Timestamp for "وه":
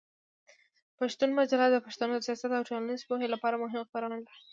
4.19-4.33